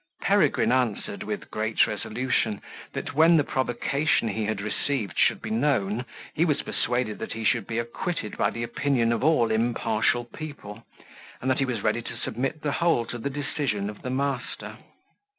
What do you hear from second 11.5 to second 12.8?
that he was ready to submit the